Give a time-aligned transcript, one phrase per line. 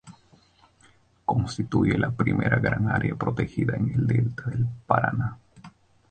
[1.25, 5.37] Constituye la primera gran área protegida en el delta del Paraná.